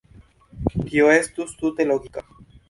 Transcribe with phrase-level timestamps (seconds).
[0.85, 2.27] Tio estus tute logika.